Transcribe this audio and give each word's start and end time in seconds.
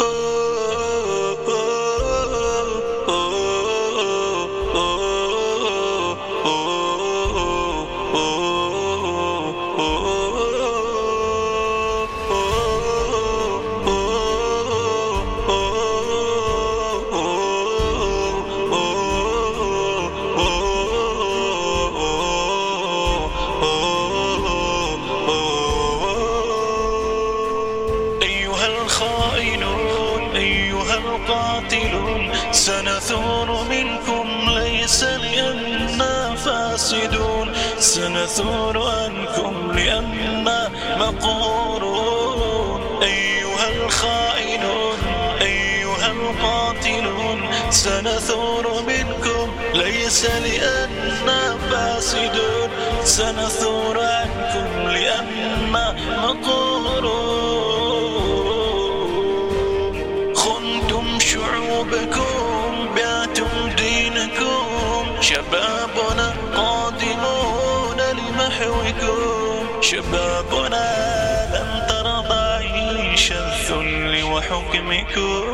Oh. 0.00 0.47
قاتل 31.28 31.92
سنثور 32.52 33.64
منكم 33.70 34.26
ليس 34.50 35.04
لأننا 35.04 36.34
فاسدون. 36.34 37.52
سنثور 37.78 38.90
عنكم 38.90 39.72
لأننا 39.72 40.70
مقهورون. 40.98 42.80
أيها 43.02 43.68
الخائنون 43.68 44.98
أيها 45.40 46.12
القاتلون 46.12 47.38
سنثور 47.70 48.82
منكم 48.86 49.46
ليس 49.74 50.24
لأننا 50.24 51.56
فاسدون. 51.70 52.70
سنثور 53.04 53.96
عنكم 54.00 54.88
لأننا 54.88 55.96
مقهورون. 56.22 57.27
شعوبكم 61.88 62.88
بعتم 62.96 63.52
دينكم. 63.76 64.64
شبابنا 65.20 66.34
قادمون 66.56 68.00
لمحوكم. 68.18 69.80
شبابنا 69.80 70.86
لن 71.54 71.70
ترضى 71.88 72.46
عيش 72.64 73.32
الذل 73.32 74.24
وحكمكم. 74.24 75.44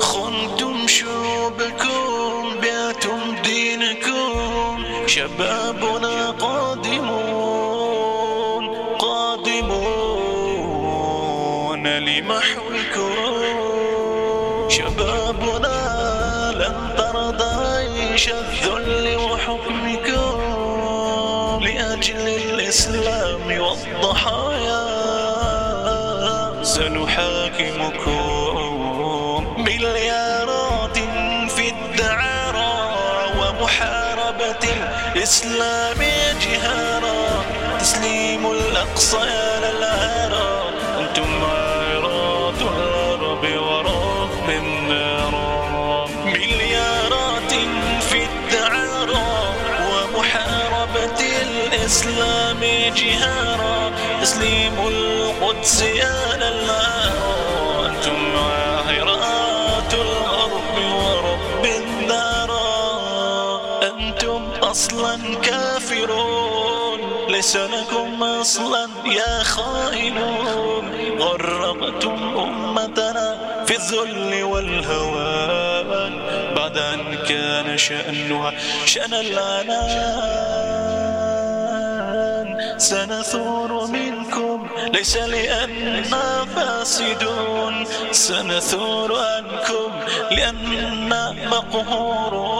خنتم 0.00 0.86
شعوبكم 0.86 2.60
بعتم 2.62 3.20
دينكم. 3.44 4.84
شبابنا 5.06 6.30
قادمون 6.30 7.54
قادمون 8.98 9.92
لمحوكم. 11.86 13.71
شبابنا 14.72 15.78
لن 16.60 16.76
ترضى 16.96 17.52
عيش 17.76 18.24
الذل 18.28 19.16
وحكمكم 19.16 20.38
لأجل 21.64 22.26
الإسلام 22.28 23.46
والضحايا. 23.60 24.82
سنحاكمكم 26.62 28.14
مليارات 29.58 30.98
في 31.56 31.68
الدعارى 31.68 32.76
ومحاربة 33.38 34.64
الإسلام 35.16 36.00
جهارا. 36.44 37.22
تسليم 37.80 38.42
الأقصى 38.50 39.24
للعارى 39.62 40.81
مليارات 46.24 47.52
في 48.00 48.24
الدعارى 48.24 49.32
ومحاربة 49.90 51.20
الإسلام 51.42 52.60
جهارا. 52.96 53.92
تسليم 54.22 54.76
القدس 54.88 55.82
يا 55.82 56.36
للنار 56.36 57.12
أنتم 57.86 58.36
عاهرات 58.36 59.94
الغرب 59.94 60.76
ورب 60.94 61.64
النار. 61.64 62.50
أنتم 63.82 64.42
أصلا 64.62 65.16
كافرون. 65.42 67.00
ليس 67.28 67.56
لكم 67.56 68.22
أصلا 68.22 68.88
يا 69.04 69.42
خائنون. 69.42 70.84
غرقتم 71.18 72.38
أمتنا 72.38 73.38
في 73.66 73.76
الذل 73.76 74.41
والهوان 74.62 76.12
بعد 76.56 76.78
أن 76.78 77.14
كان 77.28 77.78
شأنها 77.78 78.52
شأن 78.86 79.14
العنان 79.14 79.72
سنثور 82.78 83.86
منكم 83.86 84.68
ليس 84.94 85.16
لأننا 85.16 86.46
فاسدون 86.56 87.86
سنثور 88.12 89.18
عنكم 89.18 89.92
لأننا 90.30 91.32
مقهورون 91.50 92.58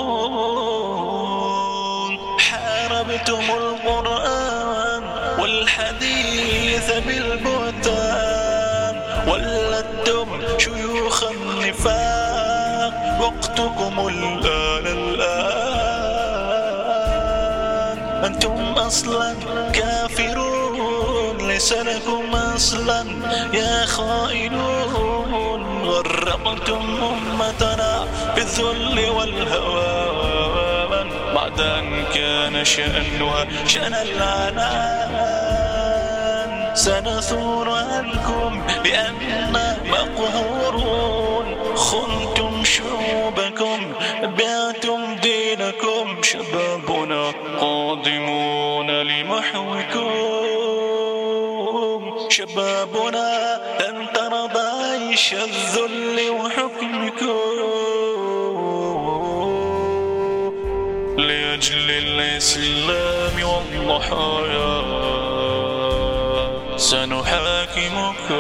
حاربتم 2.38 3.44
القرآن 3.50 5.02
والحديث 5.38 6.90
بالبهتان. 7.06 8.42
ولدتم 9.28 10.28
شيوخ 10.58 11.24
النفاق 11.72 12.94
وقتكم 13.20 14.08
الآن 14.08 14.86
الآن. 14.86 15.42
أنتم 18.24 18.72
أصلا 18.78 19.34
كافرون 19.72 21.48
ليس 21.48 21.72
لكم 21.72 22.36
أصلا 22.54 23.06
يا 23.54 23.86
خائنون. 23.86 25.62
غرقتم 25.84 26.82
أمتنا 27.02 28.06
بالذل 28.36 29.10
والهوان 29.10 31.08
بعد 31.34 31.60
أن 31.60 32.04
كان 32.14 32.64
شأنها 32.64 33.46
شأن 33.66 33.94
العنان 33.94 35.22
سنثور 36.74 37.70
عنكم 37.70 38.62
لأننا 38.84 39.76
مقهورون. 39.84 41.31
خنتم 41.82 42.64
شعوبكم 42.64 43.92
بعتم 44.22 45.00
دينكم 45.22 46.22
شبابنا 46.22 47.32
قادمون 47.60 48.90
لمحوكم. 48.90 50.10
شبابنا 52.28 53.60
لن 53.80 54.06
ترضى 54.14 54.68
عيش 54.90 55.34
الذل 55.34 56.30
وحكمكم. 56.30 57.38
لأجل 61.18 61.90
الإسلام 61.90 63.36
والضحايا 63.52 64.72
سنحاكمكم. 66.76 68.32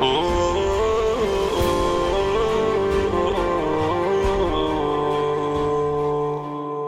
Oh. 0.00 0.37